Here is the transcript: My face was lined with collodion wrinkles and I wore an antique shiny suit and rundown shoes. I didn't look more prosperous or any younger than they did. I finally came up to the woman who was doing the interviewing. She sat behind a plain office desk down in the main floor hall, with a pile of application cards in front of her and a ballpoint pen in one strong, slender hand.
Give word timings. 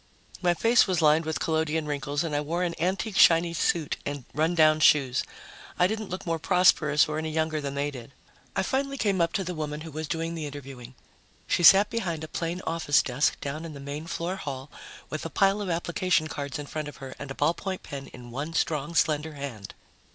My 0.41 0.55
face 0.55 0.87
was 0.87 0.99
lined 0.99 1.25
with 1.25 1.39
collodion 1.39 1.85
wrinkles 1.85 2.23
and 2.23 2.35
I 2.35 2.41
wore 2.41 2.63
an 2.63 2.73
antique 2.81 3.19
shiny 3.19 3.53
suit 3.53 3.97
and 4.03 4.25
rundown 4.33 4.79
shoes. 4.79 5.21
I 5.77 5.85
didn't 5.85 6.09
look 6.09 6.25
more 6.25 6.39
prosperous 6.39 7.07
or 7.07 7.19
any 7.19 7.29
younger 7.29 7.61
than 7.61 7.75
they 7.75 7.91
did. 7.91 8.11
I 8.55 8.63
finally 8.63 8.97
came 8.97 9.21
up 9.21 9.31
to 9.33 9.43
the 9.43 9.53
woman 9.53 9.81
who 9.81 9.91
was 9.91 10.07
doing 10.07 10.33
the 10.33 10.47
interviewing. 10.47 10.95
She 11.45 11.61
sat 11.61 11.91
behind 11.91 12.23
a 12.23 12.27
plain 12.27 12.61
office 12.65 13.03
desk 13.03 13.39
down 13.41 13.63
in 13.63 13.73
the 13.75 13.79
main 13.79 14.07
floor 14.07 14.37
hall, 14.37 14.71
with 15.11 15.23
a 15.23 15.29
pile 15.29 15.61
of 15.61 15.69
application 15.69 16.27
cards 16.27 16.57
in 16.57 16.65
front 16.65 16.87
of 16.87 16.97
her 16.97 17.13
and 17.19 17.29
a 17.29 17.35
ballpoint 17.35 17.83
pen 17.83 18.07
in 18.07 18.31
one 18.31 18.53
strong, 18.53 18.95
slender 18.95 19.33
hand. 19.33 19.75